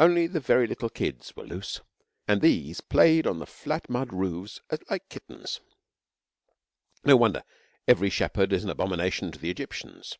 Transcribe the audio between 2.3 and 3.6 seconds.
these played on the